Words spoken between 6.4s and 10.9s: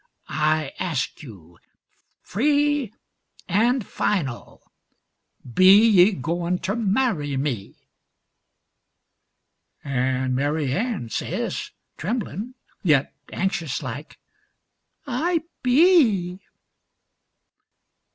ter marry me?'" An' Mary